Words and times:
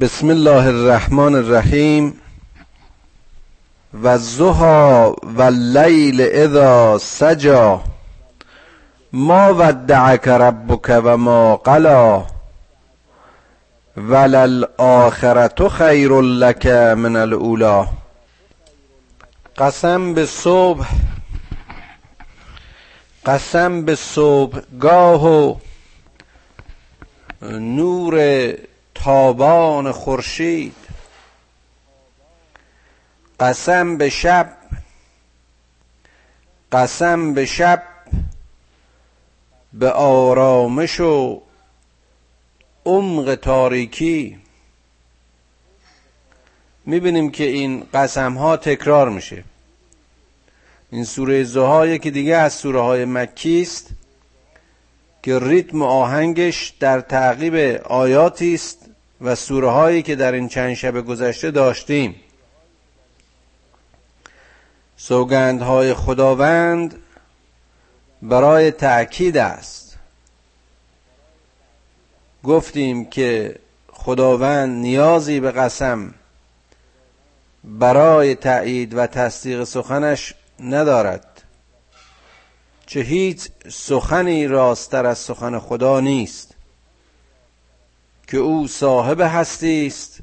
بسم 0.00 0.30
الله 0.30 0.66
الرحمن 0.66 1.34
الرحیم 1.34 2.20
و 4.02 4.18
زها 4.18 5.16
و 5.36 5.42
لیل 5.42 6.20
اذا 6.20 6.98
سجا 6.98 7.80
ما 9.12 9.54
ودعک 9.54 10.28
ربک 10.28 11.00
و 11.04 11.16
ما 11.16 11.56
قلا 11.56 12.26
وللآخرة 13.96 15.68
خیر 15.68 16.20
لک 16.20 16.66
من 16.96 17.16
الاولا 17.16 17.86
قسم 19.58 20.14
به 20.14 20.26
صبح 20.26 20.88
قسم 23.26 23.84
به 23.84 23.94
صبحگاه 23.94 25.24
و 25.24 25.54
نور 27.42 28.20
تابان 29.04 29.92
خورشید. 29.92 30.76
قسم 33.40 33.96
به 33.96 34.10
شب 34.10 34.52
قسم 36.72 37.34
به 37.34 37.46
شب 37.46 37.82
به 39.72 39.90
آرامش 39.90 41.00
و 41.00 41.42
عمق 42.84 43.34
تاریکی. 43.34 44.38
می‌بینیم 46.86 47.30
که 47.30 47.44
این 47.44 47.86
قسم 47.94 48.34
ها 48.34 48.56
تکرار 48.56 49.08
میشه. 49.08 49.44
این 50.90 51.04
سوره 51.04 51.44
زها 51.44 51.98
که 51.98 52.10
دیگه 52.10 52.36
از 52.36 52.52
سوره 52.52 52.80
های 52.80 53.04
مکی 53.04 53.62
است 53.62 53.88
که 55.22 55.38
ریتم 55.38 55.82
آهنگش 55.82 56.68
در 56.80 57.00
تعقیب 57.00 57.54
آیاتی 57.84 58.54
است. 58.54 58.93
و 59.20 59.34
سوره 59.34 59.70
هایی 59.70 60.02
که 60.02 60.16
در 60.16 60.32
این 60.32 60.48
چند 60.48 60.74
شب 60.74 61.00
گذشته 61.00 61.50
داشتیم. 61.50 62.14
سوگندهای 64.96 65.94
خداوند 65.94 66.94
برای 68.22 68.70
تأکید 68.70 69.36
است. 69.36 69.98
گفتیم 72.44 73.04
که 73.04 73.58
خداوند 73.92 74.78
نیازی 74.78 75.40
به 75.40 75.50
قسم 75.50 76.14
برای 77.64 78.34
تایید 78.34 78.94
و 78.94 79.06
تصدیق 79.06 79.64
سخنش 79.64 80.34
ندارد. 80.60 81.42
چه 82.86 83.00
هیچ 83.00 83.48
سخنی 83.68 84.46
راستر 84.46 85.06
از 85.06 85.18
سخن 85.18 85.58
خدا 85.58 86.00
نیست. 86.00 86.53
که 88.26 88.36
او 88.36 88.68
صاحب 88.68 89.20
هستی 89.20 89.86
است 89.86 90.18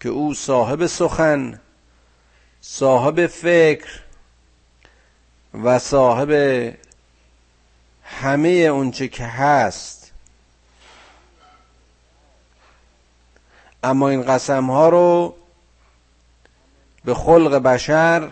که 0.00 0.08
او 0.08 0.34
صاحب 0.34 0.86
سخن 0.86 1.60
صاحب 2.60 3.26
فکر 3.26 4.00
و 5.54 5.78
صاحب 5.78 6.30
همه 8.04 8.48
اونچه 8.48 9.08
که 9.08 9.24
هست. 9.24 10.12
اما 13.84 14.08
این 14.08 14.22
قسم 14.22 14.70
ها 14.70 14.88
رو 14.88 15.34
به 17.04 17.14
خلق 17.14 17.54
بشر 17.54 18.30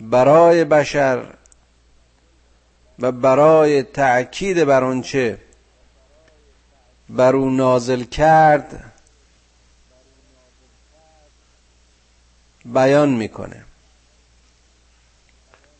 برای 0.00 0.64
بشر 0.64 1.26
و 2.98 3.12
برای 3.12 3.82
تأکید 3.82 4.64
بر 4.64 4.84
آنچه 4.84 5.38
بر 7.10 7.36
او 7.36 7.50
نازل 7.50 8.04
کرد 8.04 8.92
بیان 12.64 13.08
می‌کنه. 13.08 13.64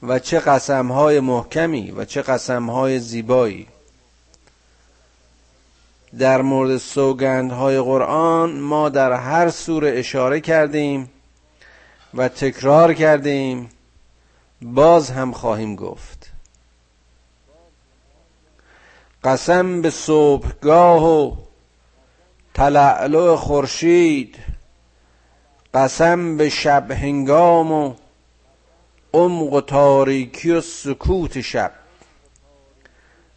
و 0.02 0.18
چه 0.18 0.40
قسم 0.40 0.92
های 0.92 1.20
محکمی 1.20 1.90
و 1.90 2.04
چه 2.04 2.22
قسم 2.22 2.70
های 2.70 2.98
زیبایی. 2.98 3.66
در 6.18 6.42
مورد 6.42 6.76
سوگند 6.76 7.52
های 7.52 7.80
قرآن 7.80 8.60
ما 8.60 8.88
در 8.88 9.12
هر 9.12 9.50
سوره 9.50 9.98
اشاره 9.98 10.40
کردیم 10.40 11.10
و 12.14 12.28
تکرار 12.28 12.94
کردیم 12.94 13.70
باز 14.62 15.10
هم 15.10 15.32
خواهیم 15.32 15.76
گفت. 15.76 16.29
قسم 19.24 19.82
به 19.82 19.90
صبحگاه 19.90 21.04
و 21.04 21.36
تلعلو 22.54 23.36
خورشید 23.36 24.36
قسم 25.74 26.36
به 26.36 26.48
شب 26.48 26.90
هنگام 26.90 27.72
و 27.72 27.94
عمق 29.14 29.52
و 29.52 29.60
تاریکی 29.60 30.50
و 30.50 30.60
سکوت 30.60 31.40
شب. 31.40 31.72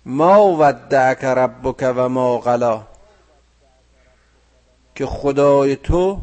ما 0.06 0.58
ودعک 0.60 1.24
ربک 1.24 1.94
و 1.96 2.10
ما 2.10 2.38
قلا 2.38 2.84
که 4.96 5.06
خدای 5.06 5.76
تو 5.76 6.22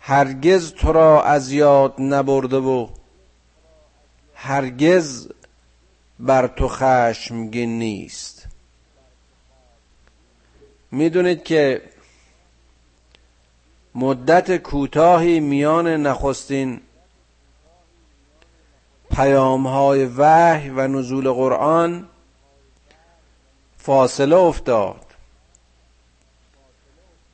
هرگز 0.00 0.72
تو 0.72 0.92
را 0.92 1.22
از 1.22 1.52
یاد 1.52 1.94
نبرده 1.98 2.56
و 2.56 2.88
هرگز 4.34 5.28
بر 6.20 6.46
تو 6.46 6.68
خشمگین 6.68 7.78
نیست. 7.78 8.46
می‌دونید 10.90 11.44
که 11.44 11.82
مدت 13.94 14.56
کوتاهی 14.56 15.40
میان 15.40 15.86
نخستین 15.86 16.80
پیام 19.10 19.66
های 19.66 20.04
وحی 20.04 20.70
و 20.70 20.88
نزول 20.88 21.30
قرآن 21.30 22.08
فاصله 23.78 24.36
افتاد 24.36 25.06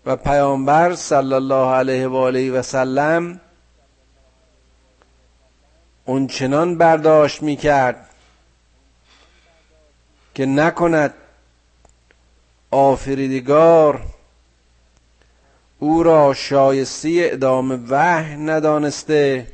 و 0.07 0.17
پیامبر 0.17 0.95
صلی 0.95 1.35
الله 1.35 1.75
علیه 1.75 2.09
و 2.09 2.17
آله 2.17 2.51
و 2.51 2.63
سلم 2.63 3.41
اونچنان 6.05 6.79
برداشت 6.79 7.43
می‌کرد 7.43 8.11
که 10.39 10.47
نکند 10.47 11.15
آفریدگار 12.71 14.03
او 15.79 16.03
را 16.03 16.35
شایسته 16.35 17.09
اعدام 17.09 17.87
وحی 17.89 18.37
ندانسته 18.37 19.47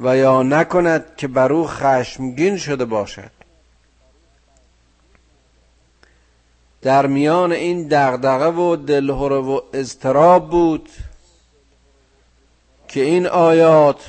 و 0.00 0.16
یا 0.16 0.42
نکند 0.42 1.16
که 1.16 1.28
بر 1.28 1.52
او 1.52 1.66
خشمگین 1.66 2.56
شده 2.58 2.84
باشد. 2.84 3.30
در 6.82 7.06
میان 7.06 7.52
این 7.52 7.88
دغدغه 7.88 8.60
و 8.60 8.76
دلهره 8.76 9.36
و 9.36 9.60
اضطراب 9.72 10.50
بود 10.50 10.88
که 12.88 13.00
این 13.00 13.26
آیات 13.26 14.06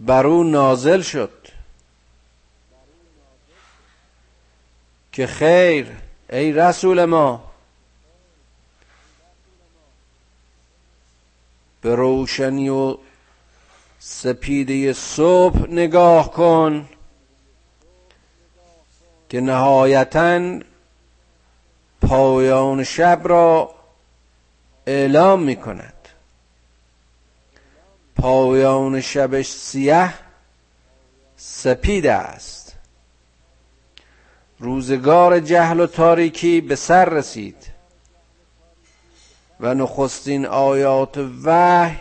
بر 0.00 0.26
او 0.26 0.44
نازل 0.44 1.00
شد. 1.00 1.43
که 5.14 5.26
خیر 5.26 5.86
ای 6.30 6.52
رسول 6.52 7.04
ما. 7.04 7.44
به 11.80 11.94
روشنی 11.94 12.68
و 12.68 12.96
سپیده 13.98 14.92
صبح 14.92 15.70
نگاه 15.70 16.32
کن 16.32 16.88
که 19.28 19.40
نهایتا 19.40 20.60
پایان 22.02 22.84
شب 22.84 23.20
را 23.24 23.74
اعلام 24.86 25.42
می 25.42 25.56
کند. 25.56 26.08
پایان 28.16 29.00
شبش 29.00 29.46
سیه 29.46 30.14
سپید 31.36 32.06
است. 32.06 32.63
روزگار 34.58 35.40
جهل 35.40 35.80
و 35.80 35.86
تاریکی 35.86 36.60
به 36.60 36.76
سر 36.76 37.04
رسید 37.04 37.56
و 39.60 39.74
نخستین 39.74 40.46
آیات 40.46 41.18
وحی 41.44 41.96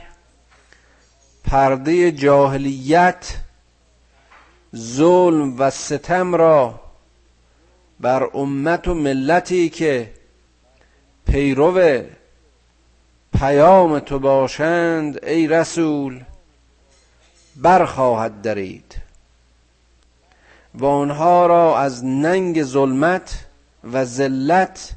پرده 1.43 2.11
جاهلیت 2.11 3.37
ظلم 4.75 5.59
و 5.59 5.69
ستم 5.69 6.35
را 6.35 6.79
بر 7.99 8.29
امت 8.33 8.87
و 8.87 8.93
ملتی 8.93 9.69
که 9.69 10.13
پیرو 11.25 12.01
پیام 13.39 13.99
تو 13.99 14.19
باشند 14.19 15.25
ای 15.25 15.47
رسول 15.47 16.23
برخواهد 17.55 18.41
درید. 18.41 19.02
و 20.75 20.85
آنها 20.85 21.45
را 21.45 21.79
از 21.79 22.05
ننگ 22.05 22.63
ظلمت 22.63 23.45
و 23.83 24.05
ذلت 24.05 24.95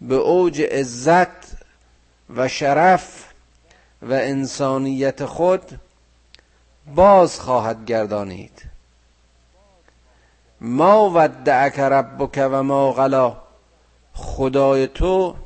به 0.00 0.14
اوج 0.14 0.62
عزت 0.62 1.56
و 2.36 2.48
شرف 2.48 3.24
و 4.02 4.12
انسانیت 4.12 5.24
خود 5.24 5.80
باز 6.94 7.40
خواهد 7.40 7.84
گردانید. 7.84 8.62
ما 10.60 11.10
ودعک 11.10 11.78
ربک 11.78 12.48
و 12.52 12.62
ما 12.62 12.92
غلا. 12.92 13.36
خدای 14.14 14.86
تو 14.86 15.36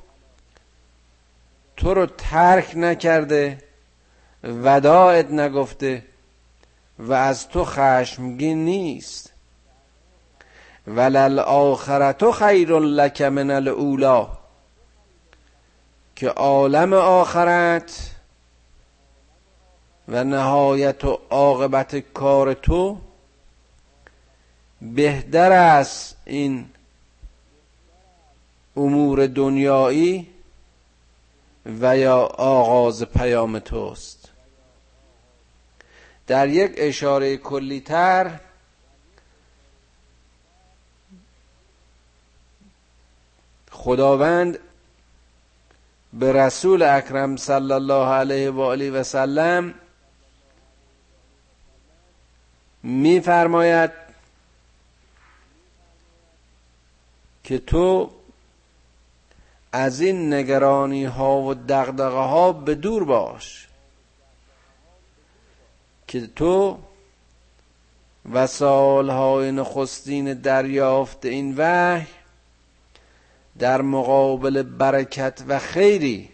تو 1.76 1.94
رو 1.94 2.06
ترک 2.06 2.72
نکرده 2.76 3.58
وداعت 4.44 5.30
نگفته. 5.30 6.02
و 6.98 7.12
از 7.12 7.48
تو 7.48 7.64
خشمگین 7.64 8.64
نیست. 8.64 9.32
ولل 10.86 11.38
آخرت 11.38 12.30
خیر 12.30 12.78
لک 12.78 13.22
من 13.22 13.50
الاولا 13.50 14.28
که 16.16 16.28
عالم 16.28 16.92
آخرت 16.92 18.10
و 20.08 20.24
نهایت 20.24 21.04
و 21.04 21.18
عاقبت 21.30 21.96
کار 21.96 22.54
تو 22.54 22.98
بهتر 24.82 25.52
است 25.52 26.16
این 26.24 26.66
امور 28.76 29.26
دنیایی 29.26 30.28
و 31.80 31.98
یا 31.98 32.18
آغاز 32.38 33.02
پیام 33.02 33.58
توست. 33.58 34.23
در 36.26 36.48
یک 36.48 36.72
اشاره 36.76 37.36
کلیتر 37.36 38.40
خداوند 43.70 44.58
به 46.12 46.32
رسول 46.32 46.82
اکرم 46.82 47.36
صلی 47.36 47.72
الله 47.72 48.08
علیه 48.08 48.50
و 48.50 48.60
آله 48.60 48.90
و 48.90 49.02
سلم 49.02 49.74
میفرماید 52.82 53.90
که 57.44 57.58
تو 57.58 58.10
از 59.72 60.00
این 60.00 60.34
نگرانی 60.34 61.04
ها 61.04 61.40
و 61.40 61.54
دغدغه 61.54 62.18
ها 62.18 62.52
به 62.52 62.74
دور 62.74 63.04
باش. 63.04 63.68
که 66.14 66.26
تو 66.36 66.78
و 68.32 68.46
سالهای 68.46 69.52
نخستین 69.52 70.34
دریافت 70.34 71.26
این 71.26 71.54
وحی 71.56 72.06
در 73.58 73.82
مقابل 73.82 74.62
برکت 74.62 75.42
و 75.48 75.58
خیری 75.58 76.28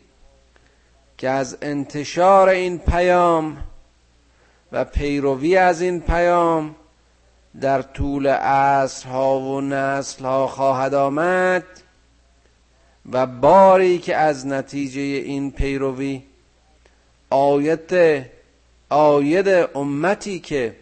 که 1.19 1.29
از 1.29 1.59
انتشار 1.63 2.49
این 2.49 2.79
پیام 2.79 3.57
و 4.73 4.85
پیروی 4.85 5.57
از 5.57 5.83
این 5.83 6.01
پیام 6.01 6.75
در 7.61 7.83
طول 7.83 8.27
عصرها 8.27 9.41
و 9.41 9.61
نسلها 9.61 10.47
خواهد 10.47 10.95
آمد 10.95 11.65
و 13.13 13.27
باری 13.27 13.99
که 13.99 14.17
از 14.17 14.47
نتیجه 14.47 15.01
این 15.01 15.51
پیروی 15.51 16.23
آیت 17.31 17.93
آید 18.91 19.49
امتی 19.75 20.41
که 20.41 20.77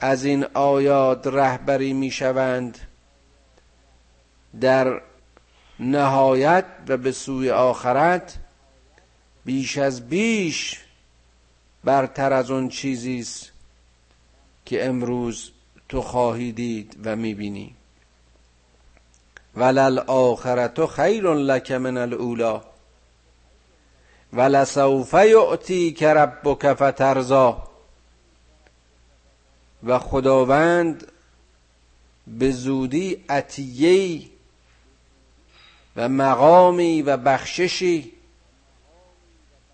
از 0.00 0.24
این 0.24 0.46
آیات 0.54 1.26
رهبری 1.26 1.92
می 1.92 2.10
شوند 2.10 2.78
در 4.60 5.00
نهایت 5.80 6.64
و 6.88 6.96
به 6.96 7.12
سوی 7.12 7.50
آخرت 7.50 8.38
بیش 9.44 9.78
از 9.78 10.08
بیش 10.08 10.80
برتر 11.84 12.32
از 12.32 12.50
اون 12.50 12.68
چیزی 12.68 13.18
است 13.18 13.52
که 14.64 14.86
امروز 14.86 15.50
تو 15.88 16.02
خواهی 16.02 16.52
دید 16.52 16.96
و 17.04 17.16
می‌بینی. 17.16 17.74
ولل 19.56 19.98
آخرت 19.98 20.86
خیر 20.86 21.34
لک 21.34 21.72
من 21.72 21.96
الاولا 21.96 22.69
ولسوف 24.32 25.14
یعطیک 25.14 26.02
ربک 26.02 26.74
فترزا 26.74 27.70
و 29.82 29.98
خداوند 29.98 31.06
به 32.26 32.50
زودی 32.50 33.24
عطیه 33.28 34.22
و 35.96 36.08
مقامی 36.08 37.02
و 37.02 37.16
بخششی 37.16 38.12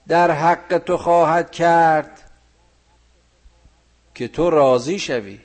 در 0.09 0.31
حق 0.31 0.79
تو 0.79 0.97
خواهد 0.97 1.51
کرد 1.51 2.23
که 4.15 4.29
تو 4.29 4.51
راضی 4.51 4.99
شوی. 4.99 5.41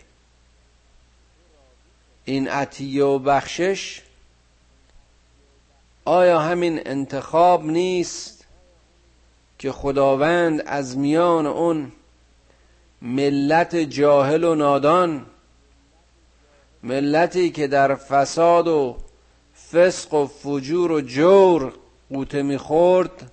این 2.26 2.48
عطیه 2.48 3.04
و 3.04 3.20
بخشش 3.20 4.02
آیا 6.06 6.40
همین 6.40 6.88
انتخاب 6.88 7.66
نیست 7.66 8.41
که 9.62 9.72
خداوند 9.72 10.64
از 10.66 10.98
میان 10.98 11.46
اون 11.46 11.92
ملت 13.02 13.76
جاهل 13.76 14.44
و 14.44 14.56
نادان 14.56 15.26
ملتی 16.84 17.52
که 17.52 17.68
در 17.68 17.96
فساد 17.96 18.68
و 18.68 18.98
فسق 19.72 20.14
و 20.14 20.26
فجور 20.26 20.92
و 20.92 21.02
جور 21.02 21.74
قوطه 22.10 22.42
می‌خورد 22.42 23.32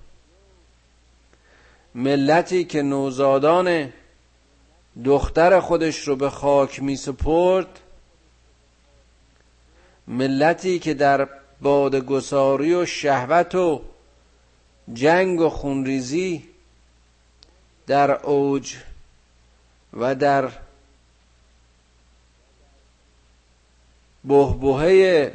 ملتی 1.94 2.64
که 2.64 2.82
نوزادان 2.82 3.92
دختر 5.04 5.60
خودش 5.60 5.98
رو 5.98 6.16
به 6.16 6.30
خاک 6.30 6.82
می 6.82 6.96
سپرد 6.96 7.80
ملتی 10.08 10.78
که 10.78 10.94
در 10.94 11.28
بادگساری 11.62 12.75
و 12.75 12.86
شهوت 12.86 13.54
و 13.54 13.80
جنگ 14.94 15.40
و 15.40 15.49
خونریزی 15.49 16.49
در 17.87 18.11
اوج 18.11 18.76
و 19.93 20.14
در 20.14 20.50
بهبهه 24.25 25.32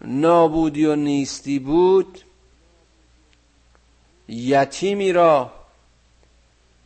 نابودی 0.00 0.86
و 0.86 0.96
نیستی 0.96 1.58
بود 1.58 2.24
یتیمی 4.28 5.12
را 5.12 5.52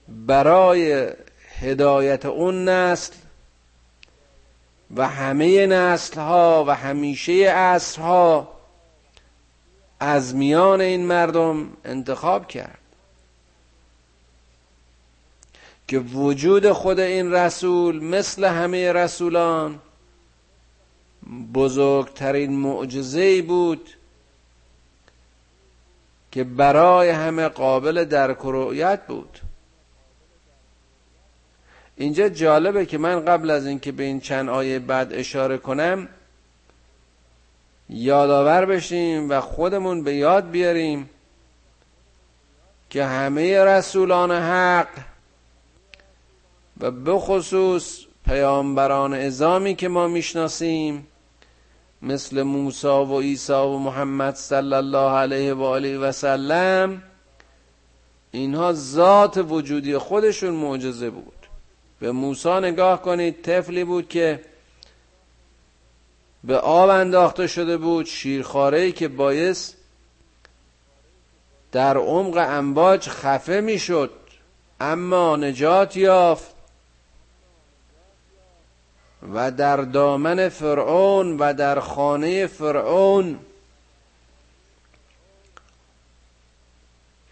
برای 0.08 1.10
هدایت 1.60 2.26
اون 2.26 2.68
نسل 2.68 3.14
و 4.96 5.08
همه 5.08 5.66
نسل 5.66 6.20
ها 6.20 6.64
و 6.68 6.74
همیشه 6.74 7.32
عصر 7.32 8.02
ها 8.02 8.59
از 10.00 10.34
میان 10.34 10.80
این 10.80 11.06
مردم 11.06 11.68
انتخاب 11.84 12.48
کرد 12.48 12.78
که 15.88 15.98
وجود 15.98 16.72
خود 16.72 17.00
این 17.00 17.32
رسول 17.32 18.04
مثل 18.04 18.44
همه 18.44 18.92
رسولان 18.92 19.78
بزرگترین 21.54 22.52
معجزه 22.52 23.42
بود 23.42 23.90
که 26.32 26.44
برای 26.44 27.08
همه 27.08 27.48
قابل 27.48 28.04
درک 28.04 28.44
و 28.44 28.52
رؤیت 28.52 29.06
بود. 29.06 29.38
اینجا 31.96 32.28
جالبه 32.28 32.86
که 32.86 32.98
من 32.98 33.24
قبل 33.24 33.50
از 33.50 33.66
اینکه 33.66 33.92
به 33.92 34.02
این 34.02 34.20
چند 34.20 34.48
آیه 34.48 34.78
بعد 34.78 35.12
اشاره 35.12 35.58
کنم 35.58 36.08
یادآور 37.92 38.66
بشیم 38.66 39.30
و 39.30 39.40
خودمون 39.40 40.02
به 40.04 40.14
یاد 40.14 40.50
بیاریم 40.50 41.10
که 42.90 43.04
همه 43.04 43.64
رسولان 43.64 44.32
حق 44.32 44.88
و 46.80 46.90
بخصوص 46.90 48.00
پیامبران 48.26 49.14
ازامی 49.14 49.74
که 49.74 49.88
ما 49.88 50.08
می‌شناسیم 50.08 51.06
مثل 52.02 52.42
موسی 52.42 52.86
و 52.86 53.20
عیسی 53.20 53.52
و 53.52 53.78
محمد 53.78 54.34
صلی 54.34 54.74
الله 54.74 55.10
علیه 55.10 55.54
و 55.54 55.62
آله 55.62 55.98
و 55.98 56.12
سلم 56.12 57.02
اینها 58.30 58.72
ذات 58.72 59.44
وجودی 59.48 59.98
خودشون 59.98 60.50
معجزه 60.50 61.10
بود. 61.10 61.46
به 62.00 62.12
موسی 62.12 62.48
نگاه 62.48 63.02
کنید 63.02 63.42
طفلی 63.42 63.84
بود 63.84 64.08
که 64.08 64.40
به 66.44 66.56
آب 66.58 66.90
انداخته 66.90 67.46
شده 67.46 67.76
بود 67.76 68.06
شیرخواری 68.06 68.92
که 68.92 69.08
بایست 69.08 69.76
در 71.72 71.96
عمق 71.96 72.36
انباج 72.36 73.08
خفه 73.08 73.60
می‌شد 73.60 74.10
اما 74.80 75.36
نجات 75.36 75.96
یافت 75.96 76.54
و 79.32 79.50
در 79.50 79.76
دامن 79.76 80.48
فرعون 80.48 81.36
و 81.38 81.54
در 81.54 81.80
خانه 81.80 82.46
فرعون 82.46 83.38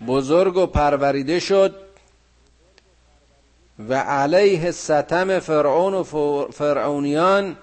بزرگ 0.07 0.57
و 0.57 0.67
پروریده 0.67 1.41
شد 1.41 1.75
و 3.89 3.95
علیه 3.95 4.71
ستم 4.71 5.39
فرعون 5.39 5.95
و 5.95 6.03
فرعونیان 6.53 7.57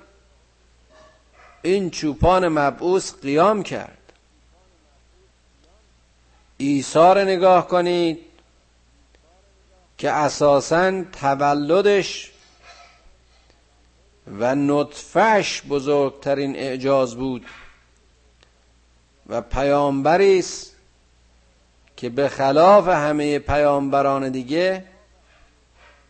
این 1.66 1.90
چوپان 1.90 2.48
مبعوث 2.48 3.14
قیام 3.14 3.64
کرد. 3.64 3.98
ایثار 6.58 7.24
نگاه 7.24 7.68
کنید 7.68 8.20
که 9.98 10.12
اساسا 10.12 11.04
تولدش 11.04 12.32
و 14.40 14.56
نطفش 14.56 15.62
بزرگترین 15.70 16.56
اعجاز 16.56 17.16
بود 17.16 17.46
و 19.28 19.42
پیامبری 19.42 20.40
است 20.40 20.76
که 21.98 22.10
به 22.10 22.30
خلاف 22.30 22.88
همه 22.88 23.40
پیامبران 23.40 24.30
دیگه 24.30 24.84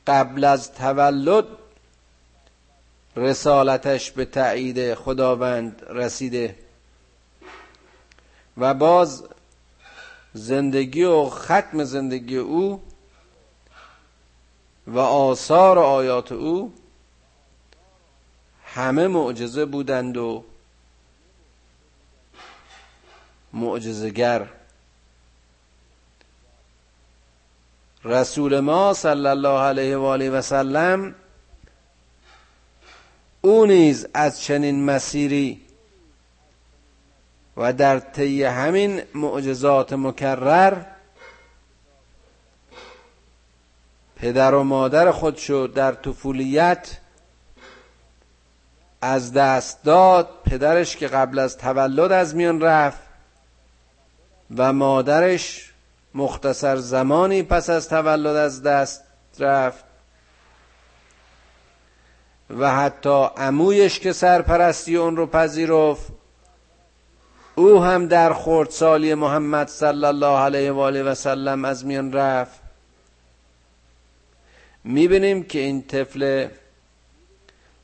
قبل 0.08 0.44
از 0.44 0.74
تولد 0.74 1.46
رسالتش 3.16 4.12
به 4.12 4.26
تایید 4.26 4.94
خداوند 4.94 5.84
رسیده. 5.90 6.56
و 8.58 8.74
باز 8.74 9.24
زندگی 10.34 11.04
و 11.04 11.30
ختم 11.30 11.84
زندگی 11.84 12.38
او 12.38 12.84
و 14.88 15.00
آثار 15.00 15.80
آیات 15.80 16.32
او 16.32 16.74
همه 18.66 19.08
معجزه 19.08 19.66
بودند 19.66 20.18
و 20.18 20.44
معجزگر 23.54 24.48
رسول 28.04 28.60
ما 28.60 28.94
صلی 28.94 29.28
الله 29.28 29.60
علیه 29.60 29.98
و 29.98 30.04
آله 30.04 30.30
و 30.30 30.42
سلم 30.42 31.16
او 33.46 33.66
نیز 33.66 34.08
از 34.14 34.42
چنین 34.42 34.86
مسیری 34.86 35.62
و 37.58 37.74
در 37.74 38.00
طی 38.00 38.44
همین 38.44 39.02
معجزات 39.16 39.94
مکرر 39.94 40.82
پدر 44.16 44.54
و 44.54 44.64
مادر 44.64 45.12
خودشو 45.12 45.68
در 45.68 45.92
طفولیت 45.92 46.98
از 49.02 49.34
دست 49.34 49.84
داد. 49.84 50.30
پدرش 50.46 50.96
که 50.96 51.08
قبل 51.08 51.40
از 51.40 51.58
تولد 51.58 52.12
از 52.12 52.36
میان 52.36 52.62
رفت 52.62 53.02
و 54.58 54.74
مادرش 54.74 55.74
مختصر 56.14 56.76
زمانی 56.76 57.44
پس 57.44 57.70
از 57.70 57.90
تولد 57.90 58.36
از 58.36 58.64
دست 58.64 59.04
رفت. 59.40 59.95
و 62.50 62.76
حتی 62.76 63.28
عمویش 63.38 64.00
که 64.00 64.14
سرپرستی 64.14 64.96
اون 64.96 65.18
رو 65.18 65.26
پذیرفت 65.28 66.08
او 67.56 67.84
هم 67.84 68.08
در 68.08 68.34
خردسالی 68.34 69.14
محمد 69.14 69.68
صلی 69.68 70.06
الله 70.06 70.40
علیه 70.40 70.72
و 70.72 70.80
آله 70.80 71.04
و 71.04 71.16
سلم 71.16 71.66
از 71.66 71.86
میان 71.86 72.14
رفت. 72.14 72.60
می‌بینیم 74.84 75.44
که 75.44 75.60
این 75.60 75.82
طفل 75.82 76.48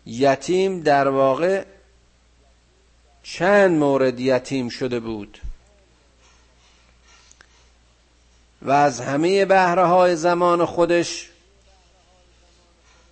یتیم 0.05 0.79
در 0.79 1.07
واقع 1.07 1.63
چند 3.23 3.79
مورد 3.79 4.19
یتیم 4.19 4.69
شده 4.69 4.99
بود. 4.99 5.37
و 8.61 8.71
از 8.71 9.01
همه 9.01 9.45
بهره 9.45 9.85
های 9.85 10.15
زمان 10.15 10.65
خودش 10.65 11.30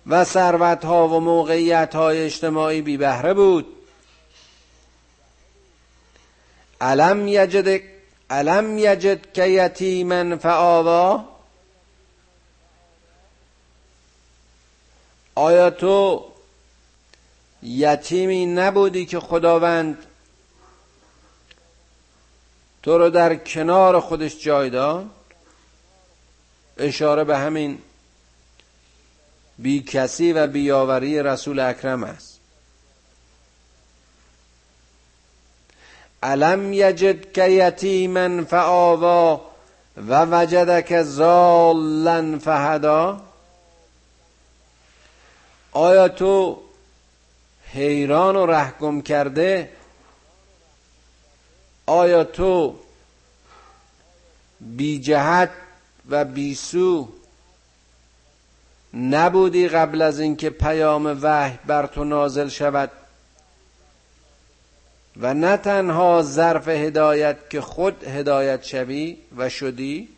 و 0.06 0.24
ثروت 0.24 0.84
ها 0.84 1.08
و 1.08 1.20
موقعیت 1.20 1.94
های 1.94 2.24
اجتماعی 2.24 2.82
بی 2.82 2.96
بهره 2.96 3.34
بود. 3.34 3.66
علم 6.80 7.28
یجد 7.28 7.82
علم 8.30 8.78
یجد 8.78 9.32
که 9.32 9.46
یتیما 9.46 10.36
فآوا؟ 10.36 11.24
آیا 15.34 15.70
تو 15.70 16.24
یتیمی 17.62 18.46
نبودی 18.46 19.06
که 19.06 19.20
خداوند 19.20 20.06
تو 22.82 22.98
رو 22.98 23.10
در 23.10 23.36
کنار 23.36 24.00
خودش 24.00 24.44
جای 24.44 24.70
داد؟ 24.70 25.06
اشاره 26.78 27.24
به 27.24 27.38
همین 27.38 27.78
بی 29.62 29.82
کسی 29.82 30.32
و 30.32 30.46
بیاوری 30.46 31.22
رسول 31.22 31.58
اکرم 31.58 32.04
است. 32.04 32.40
علم 36.22 36.72
یجد 36.72 37.32
که 37.32 37.44
یتیما 37.44 38.44
فآوا 38.44 39.40
و 39.96 40.24
وجدک 40.24 41.02
زالا 41.02 42.38
فهدا؟ 42.38 43.20
آیا 45.72 46.08
تو 46.08 46.60
حیران 47.72 48.36
و 48.36 48.46
رحگم 48.46 49.00
کرده؟ 49.00 49.72
آیا 51.86 52.24
تو 52.24 52.76
بی 54.60 54.98
جهت 54.98 55.50
و 56.08 56.24
بی 56.24 56.54
سو 56.54 57.08
نبودی 58.94 59.68
قبل 59.68 60.02
از 60.02 60.20
اینکه 60.20 60.50
پیام 60.50 61.18
وحی 61.22 61.58
بر 61.66 61.86
تو 61.86 62.04
نازل 62.04 62.48
شود 62.48 62.90
و 65.20 65.34
نه 65.34 65.56
تنها 65.56 66.22
ظرف 66.22 66.68
هدایت 66.68 67.50
که 67.50 67.60
خود 67.60 68.04
هدایت 68.04 68.64
شوی 68.64 69.16
و 69.36 69.48
شدی 69.48 70.08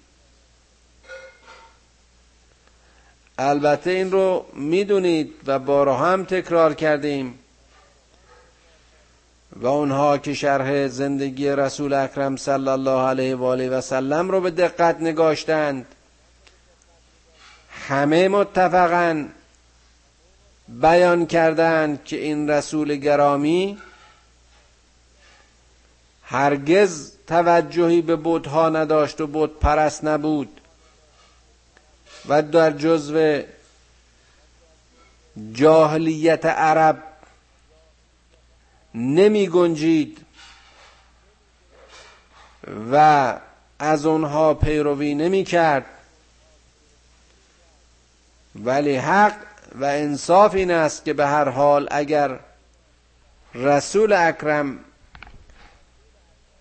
البته 3.39 3.91
این 3.91 4.13
رو 4.13 4.45
می‌دونید 4.55 5.35
و 5.47 5.59
بارها 5.59 6.13
هم 6.13 6.25
تکرار 6.25 6.75
کردیم 6.75 7.39
و 9.57 9.67
اونها 9.67 10.19
که 10.19 10.35
شرح 10.35 10.89
زندگی 10.89 11.49
رسول 11.49 11.93
اکرم 11.93 12.37
صلی 12.37 12.69
الله 12.69 13.09
علیه 13.09 13.37
و 13.37 13.45
آله 13.45 13.69
و 13.69 13.81
سلم 13.81 14.31
رو 14.31 14.41
به 14.41 14.51
دقت 14.51 15.01
نگاشتند. 15.01 15.87
همه 17.89 18.29
متفقا 18.29 19.29
بیان 20.69 21.27
کردند 21.27 22.05
که 22.05 22.17
این 22.17 22.51
رسول 22.51 22.97
گرامی 22.97 23.79
هرگز 26.23 27.13
توجهی 27.27 28.03
به 28.03 28.17
بودها 28.17 28.69
نداشت 28.69 29.21
و 29.21 29.27
بود 29.27 29.61
پرست 29.61 30.05
نبود 30.05 30.61
و 32.29 32.43
در 32.43 32.71
جزو 32.71 33.43
جاهلیت 35.53 36.47
عرب 36.47 37.03
نمی 38.95 39.49
گنجید 39.49 40.27
و 42.93 43.39
از 43.79 44.07
اونها 44.07 44.55
پیروی 44.55 45.15
نمی 45.15 45.45
کرد. 45.45 45.85
ولی 48.55 48.97
حق 48.97 49.37
و 49.75 49.85
انصاف 49.85 50.55
این 50.55 50.71
است 50.71 51.05
که 51.05 51.13
به 51.13 51.27
هر 51.27 51.49
حال 51.49 51.89
اگر 51.91 52.39
رسول 53.55 54.13
اکرم 54.13 54.79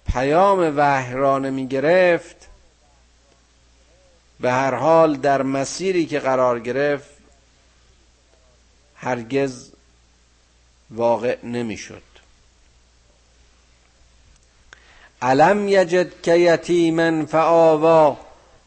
پیام 0.07 0.73
وحی 0.77 1.13
را 1.13 1.39
نمی 1.39 1.67
گرفت 1.67 2.47
به 4.39 4.51
هر 4.51 4.75
حال 4.75 5.15
در 5.15 5.41
مسیری 5.41 6.05
که 6.05 6.19
قرار 6.19 6.59
گرفت 6.59 7.09
هرگز 8.95 9.71
واقع 10.89 11.37
نمی‌شد. 11.43 12.01
علم 15.21 15.67
یجد 15.67 16.21
که 16.21 16.35
یتیما 16.35 17.25
فآوا 17.25 18.17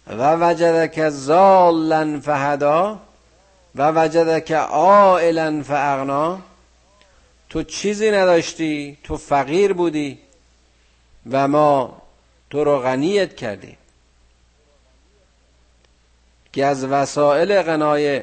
و 0.07 0.37
وجدک 0.37 1.09
زالا 1.09 2.21
فهدا؟ 2.21 3.00
و 3.75 3.93
وجدک 3.95 4.52
عائلا 4.52 5.62
فاغنا. 5.62 6.38
تو 7.49 7.62
چیزی 7.62 8.11
نداشتی 8.11 8.99
تو 9.04 9.16
فقیر 9.16 9.73
بودی 9.73 10.19
و 11.31 11.49
ما 11.49 12.02
تو 12.50 12.64
رو 12.64 12.78
غنیت 12.78 13.37
کردیم. 13.37 13.76
که 16.52 16.64
از 16.64 16.85
وسایل 16.85 17.62
غنای 17.62 18.23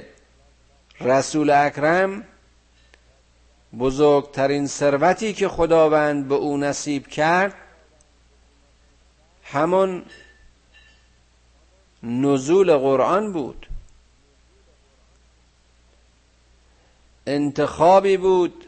رسول 1.01 1.49
اکرم 1.49 2.23
بزرگترین 3.79 4.67
ثروتی 4.67 5.33
که 5.33 5.47
خداوند 5.47 6.27
به 6.27 6.35
او 6.35 6.57
نصیب 6.57 7.07
کرد 7.07 7.53
همون 9.43 10.05
نزول 12.03 12.77
قرآن 12.77 13.33
بود. 13.33 13.70
انتخابی 17.27 18.17
بود 18.17 18.65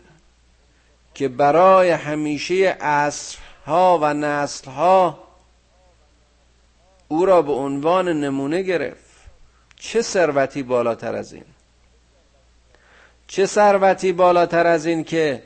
که 1.13 1.27
برای 1.27 1.89
همیشه 1.89 2.77
عصرها 2.81 3.99
و 4.01 4.13
نسلها 4.13 5.23
او 7.07 7.25
را 7.25 7.41
به 7.41 7.51
عنوان 7.51 8.07
نمونه 8.09 8.61
گرفت. 8.61 9.03
چه 9.79 10.01
ثروتی 10.01 10.63
بالاتر 10.63 11.15
از 11.15 11.33
این؟ 11.33 11.43
چه 13.27 13.45
ثروتی 13.45 14.13
بالاتر 14.13 14.67
از 14.67 14.85
این 14.85 15.03
که 15.03 15.43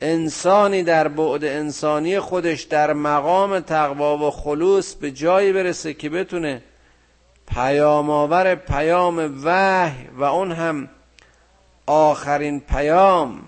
انسانی 0.00 0.82
در 0.82 1.08
بعد 1.08 1.44
انسانی 1.44 2.20
خودش 2.20 2.62
در 2.62 2.92
مقام 2.92 3.60
تقوا 3.60 4.18
و 4.18 4.30
خلوص 4.30 4.94
به 4.94 5.10
جایی 5.10 5.52
برسه 5.52 5.94
که 5.94 6.10
بتونه 6.10 6.62
پیام 7.48 8.10
آور 8.10 8.54
پیام 8.54 9.40
وحی 9.44 10.08
و 10.16 10.24
اون 10.24 10.52
هم 10.52 10.88
آخرین 11.86 12.60
پیام. 12.60 13.44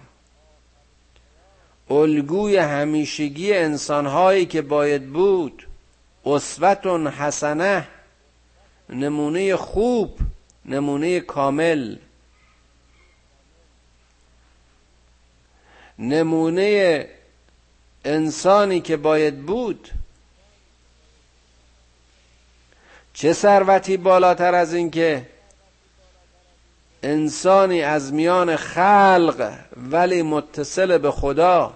الگوی 1.90 2.56
همیشگی 2.56 3.54
انسانهایی 3.54 4.46
که 4.46 4.62
باید 4.62 5.12
بود 5.12 5.66
اسوت 6.26 6.86
حسنه 6.86 7.88
نمونه 8.88 9.56
خوب 9.56 10.18
نمونه 10.64 11.20
کامل. 11.20 11.96
نمونه 15.98 17.06
انسانی 18.04 18.80
که 18.80 18.96
باید 18.96 19.46
بود. 19.46 19.90
چه 23.14 23.32
ثروتی 23.32 23.96
بالاتر 23.96 24.54
از 24.54 24.74
این 24.74 24.90
که 24.90 25.26
انسانی 27.02 27.82
از 27.82 28.12
میان 28.12 28.56
خلق 28.56 29.52
ولی 29.76 30.22
متصل 30.22 30.98
به 30.98 31.10
خدا. 31.10 31.72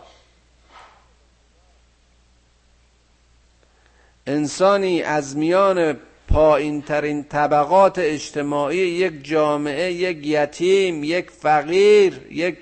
انسانی 4.27 5.03
از 5.03 5.37
میان 5.37 5.97
پایین 6.29 6.83
ترین 6.83 7.25
طبقات 7.25 7.99
اجتماعی 7.99 8.79
یک 8.79 9.25
جامعه 9.25 9.93
یک 9.93 10.27
یتیم 10.27 11.05
یک 11.05 11.31
فقیر 11.31 12.21
یک 12.31 12.59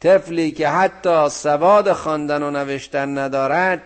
طفلی 0.00 0.50
که 0.50 0.68
حتی 0.68 1.28
سواد 1.28 1.92
خواندن 1.92 2.42
و 2.42 2.50
نوشتن 2.50 3.18
ندارد 3.18 3.82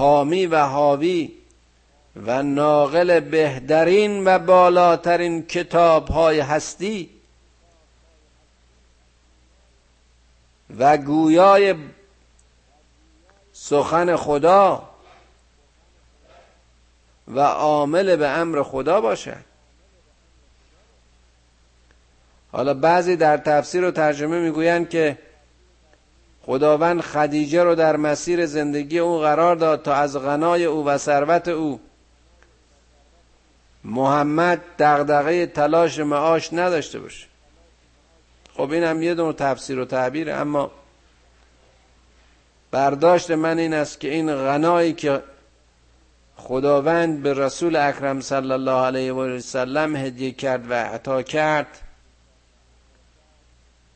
حامی 0.00 0.46
و 0.46 0.66
حاوی 0.66 1.32
و 2.16 2.42
ناقل 2.42 3.20
بهترین 3.20 4.24
و 4.24 4.38
بالاترین 4.38 5.46
کتاب 5.46 6.08
های 6.08 6.40
هستی 6.40 7.10
و 10.78 10.96
گویای 10.96 11.74
سخن 13.52 14.16
خدا 14.16 14.90
و 17.28 17.40
عامل 17.40 18.16
به 18.16 18.28
امر 18.28 18.62
خدا 18.62 19.00
باشد 19.00 19.44
حالا 22.52 22.74
بعضی 22.74 23.16
در 23.16 23.36
تفسیر 23.36 23.84
و 23.84 23.90
ترجمه 23.90 24.40
می‌گویند 24.40 24.88
که 24.88 25.18
خداوند 26.46 27.00
خدیجه 27.00 27.62
رو 27.62 27.74
در 27.74 27.96
مسیر 27.96 28.46
زندگی 28.46 28.98
او 28.98 29.18
قرار 29.18 29.56
داد 29.56 29.82
تا 29.82 29.94
از 29.94 30.16
غنای 30.16 30.64
او 30.64 30.84
و 30.86 30.98
ثروت 30.98 31.48
او 31.48 31.80
محمد 33.84 34.60
دغدغه 34.78 35.46
تلاش 35.46 35.98
معاش 35.98 36.52
نداشته 36.52 36.98
باشه. 36.98 37.26
خب 38.56 38.70
این 38.70 38.84
هم 38.84 39.02
یه 39.02 39.14
دونه 39.14 39.32
تفسیر 39.32 39.78
و 39.78 39.84
تعبیر 39.84 40.30
اما 40.32 40.70
برداشت 42.70 43.30
من 43.30 43.58
این 43.58 43.74
است 43.74 44.00
که 44.00 44.08
این 44.08 44.34
غنایی 44.34 44.92
که 44.92 45.22
خداوند 46.36 47.22
به 47.22 47.34
رسول 47.34 47.76
اکرم 47.76 48.20
صلی 48.20 48.52
الله 48.52 48.86
علیه 48.86 49.12
و 49.12 49.40
سلم 49.40 49.96
هدیه 49.96 50.32
کرد 50.32 50.70
و 50.70 50.74
عطا 50.74 51.22
کرد 51.22 51.78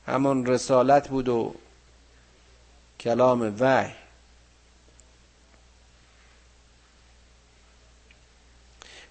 همون 0.06 0.46
رسالت 0.46 1.08
بود 1.08 1.28
و 1.28 1.54
کلام 3.04 3.56
وحی. 3.60 3.92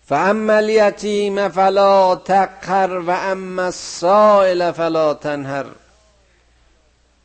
فاما 0.07 0.53
الیتیم 0.53 1.49
فلا 1.49 2.15
تقهر 2.15 2.99
و 2.99 3.09
اما 3.09 3.65
السائل 3.65 4.71
فلا 4.71 5.13
تنهر. 5.13 5.65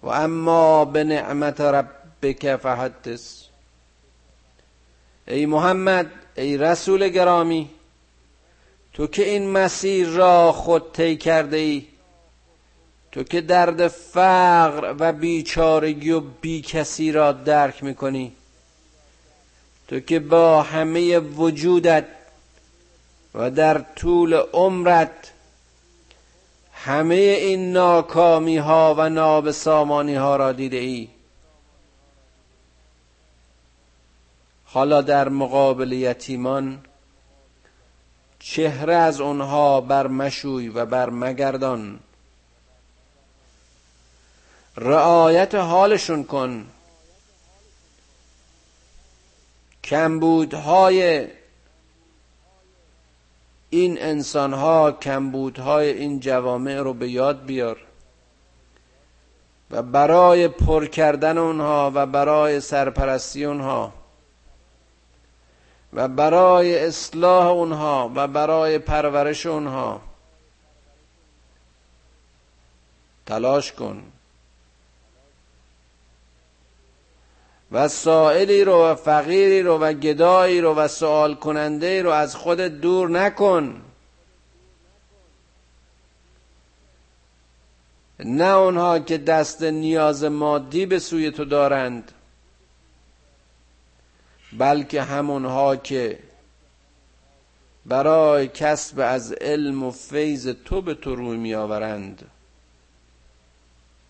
و 0.03 0.09
اما 0.09 0.85
به 0.85 1.05
نعمت 1.05 1.61
ربک 1.61 2.57
فحدث. 2.57 3.43
ای 5.27 5.47
محمد 5.47 6.11
ای 6.35 6.57
رسول 6.57 7.09
گرامی 7.09 7.71
تو 8.93 9.07
که 9.07 9.25
این 9.31 9.51
مسیر 9.51 10.09
را 10.09 10.53
خود 10.53 10.93
طی 10.93 11.17
کرده 11.17 11.57
ای 11.57 11.87
تو 13.13 13.23
که 13.23 13.41
درد 13.41 13.89
فقر 13.89 14.95
و 14.99 15.13
بیچارگی 15.13 16.11
و 16.11 16.21
بی 16.21 16.63
کسی 16.63 17.13
را 17.13 17.33
درک 17.33 17.85
می‌کنی. 17.85 18.33
تو 19.89 20.01
که 20.01 20.21
با 20.21 20.63
همه 20.63 21.19
وجودت 21.19 22.07
و 23.35 23.51
در 23.51 23.79
طول 23.79 24.35
عمرت 24.35 25.33
همه 26.73 27.15
این 27.15 27.73
ناکامی 27.73 28.57
ها 28.57 28.95
و 28.99 29.09
نابسامانی 29.09 30.15
ها 30.15 30.37
را 30.37 30.53
دیده 30.53 30.77
ای. 30.77 31.09
حالا 34.65 35.03
در 35.03 35.29
مقابل 35.29 35.93
یتیمان 35.93 36.79
چهره 38.39 38.95
از 38.95 39.21
آنها 39.21 39.81
بر 39.81 40.07
مشوی 40.07 40.69
و 40.69 40.87
بر 40.87 41.11
مگردان 41.11 42.01
رعایت 44.81 45.55
حالشون 45.55 46.25
کن. 46.25 46.67
کمبودهای 49.85 51.29
این 53.71 54.03
انسانها 54.03 54.93
کمبودهای 54.93 55.91
این 55.91 56.21
جوامع 56.21 56.77
رو 56.77 56.95
به 56.95 57.11
یاد 57.11 57.45
بیار 57.45 57.79
و 59.71 59.83
برای 59.83 60.49
پر 60.49 60.87
کردن 60.87 61.39
اونها 61.39 61.93
و 61.95 62.07
برای 62.07 62.61
سرپرستی 62.61 63.45
اونها 63.45 63.93
و 65.93 66.09
برای 66.09 66.79
اصلاح 66.87 67.47
اونها 67.47 68.13
و 68.15 68.29
برای 68.29 68.79
پرورش 68.79 69.47
اونها 69.47 70.01
تلاش 73.27 73.73
کن. 73.73 74.03
و 77.73 77.89
سائلی 77.89 78.65
رو 78.65 78.73
و 78.73 78.95
فقیری 78.95 79.63
رو 79.63 79.79
و 79.79 79.93
گدایی 79.93 80.61
رو 80.61 80.75
و 80.75 80.89
سوال 80.89 81.35
کننده 81.35 82.03
رو 82.03 82.11
از 82.11 82.37
خودت 82.37 82.71
دور 82.71 83.11
نکن. 83.11 83.83
نه 88.25 88.55
اونها 88.57 88.99
که 88.99 89.19
دست 89.19 89.63
نیاز 89.63 90.25
مادی 90.25 90.87
به 90.87 90.99
سوی 90.99 91.31
تو 91.31 91.45
دارند 91.45 92.13
بلکه 94.53 95.03
همونها 95.03 95.77
که 95.77 96.19
برای 97.87 98.49
کسب 98.49 99.01
از 99.01 99.33
علم 99.33 99.83
و 99.83 99.91
فیض 99.91 100.49
تو 100.65 100.83
به 100.83 100.95
تو 100.95 101.15
روی 101.15 101.37
می 101.37 101.55
آورند. 101.55 102.31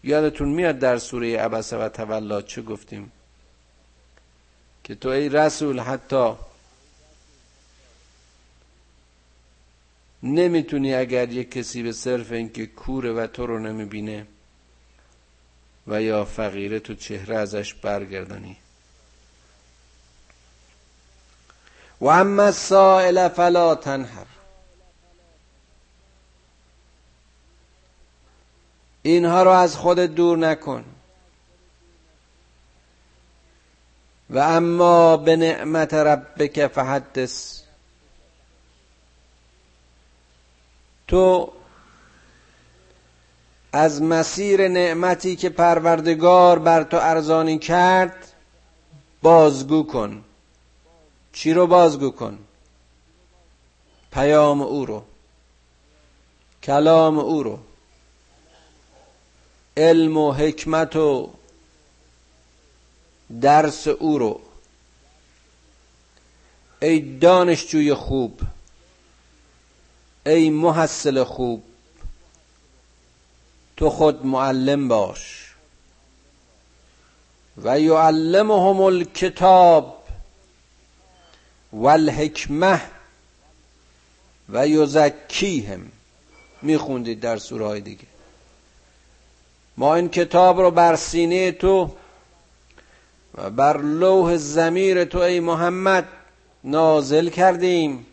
یادتون 0.04 0.48
میاد 0.48 0.78
در 0.78 0.98
سوره 0.98 1.38
عبسه 1.38 1.76
و 1.76 1.88
تولا 1.88 2.42
چه 2.42 2.62
گفتیم؟ 2.62 3.12
که 4.88 4.94
تو 4.94 5.08
ای 5.08 5.28
رسول 5.28 5.80
حتی 5.80 6.32
نمی‌تونی 10.22 10.94
اگر 10.94 11.32
یک 11.32 11.50
کسی 11.50 11.82
به 11.82 11.92
صرف 11.92 12.32
اینکه 12.32 12.66
کوره 12.66 13.12
و 13.12 13.26
تو 13.26 13.46
رو 13.46 13.58
نمی‌بینه 13.58 14.26
و 15.86 16.02
یا 16.02 16.24
فقیره 16.24 16.80
تو 16.80 16.94
چهره 16.94 17.36
ازش 17.36 17.74
برگردانی. 17.74 18.56
و 22.00 22.06
اما 22.06 22.42
السائل 22.42 23.28
فلا 23.28 23.74
تنهر 23.74 24.26
اینها 29.02 29.42
رو 29.42 29.50
از 29.50 29.76
خود 29.76 29.98
دور 29.98 30.38
نکن. 30.38 30.97
و 34.30 34.38
اما 34.38 35.16
به 35.16 35.36
نعمت 35.36 35.94
ربک 35.94 36.66
فحدث. 36.66 37.62
تو 41.08 41.52
از 43.72 44.02
مسیر 44.02 44.68
نعمتی 44.68 45.36
که 45.36 45.48
پروردگار 45.48 46.58
بر 46.58 46.82
تو 46.82 46.96
ارزانی 46.96 47.58
کرد 47.58 48.32
بازگو 49.22 49.82
کن. 49.82 50.24
چی 51.32 51.52
رو 51.52 51.66
بازگو 51.66 52.10
کن؟ 52.10 52.38
پیام 54.12 54.62
او 54.62 54.86
رو. 54.86 55.02
کلام 56.62 57.18
او 57.18 57.42
رو. 57.42 57.58
علم 59.76 60.16
و 60.16 60.32
حکمت 60.32 60.96
و 60.96 61.30
درس 63.40 63.88
او 63.88 64.18
رو. 64.18 64.40
ای 66.82 67.00
دانشجوی 67.18 67.94
خوب 67.94 68.40
ای 70.26 70.50
محصل 70.50 71.24
خوب 71.24 71.62
تو 73.76 73.90
خود 73.90 74.26
معلم 74.26 74.88
باش. 74.88 75.54
و 77.62 77.80
یعلمهم 77.80 78.80
الکتاب 78.80 80.04
والحکمه 81.72 82.80
و 84.48 84.68
یزکیهم. 84.68 85.92
میخوندید 86.62 87.20
در 87.20 87.36
سوره 87.36 87.66
های 87.66 87.80
دیگه. 87.80 88.04
ما 89.76 89.94
این 89.94 90.08
کتاب 90.08 90.60
رو 90.60 90.70
بر 90.70 90.96
سینه 90.96 91.52
تو 91.52 91.96
بر 93.38 93.76
لوح 93.82 94.36
زمیر 94.36 95.04
تو 95.04 95.18
ای 95.18 95.40
محمد 95.40 96.08
نازل 96.64 97.28
کردیم. 97.28 98.06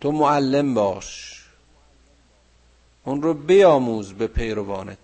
تو 0.00 0.12
معلم 0.12 0.74
باش. 0.74 1.36
اون 3.04 3.22
رو 3.22 3.34
بیاموز 3.34 4.12
به 4.12 4.26
پیروانت. 4.26 4.98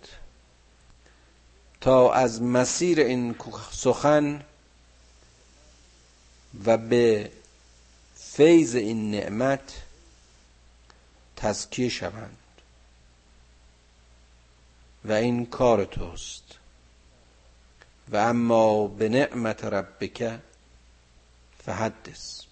تا 1.80 2.12
از 2.12 2.42
مسیر 2.42 3.00
این 3.00 3.34
سخن 3.70 4.44
و 6.64 6.78
به 6.78 7.30
فیض 8.14 8.74
این 8.74 9.10
نعمت 9.10 9.82
تزکیه 11.36 11.88
شوند. 11.88 12.36
و 15.04 15.12
این 15.12 15.46
کار 15.46 15.84
توست. 15.84 16.45
و 18.12 18.16
اما 18.16 18.86
به 18.86 19.08
نعمت 19.08 19.64
ربک 19.64 20.38
فحدث. 21.64 22.45